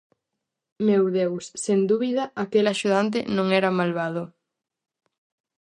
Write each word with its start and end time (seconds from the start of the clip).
Meu 0.87 1.03
Deus, 1.17 1.43
sen 1.63 1.79
dúbida 1.91 2.23
aquel 2.43 2.65
axudante 2.69 3.19
non 3.35 3.47
era 3.59 3.75
malvado. 3.79 4.23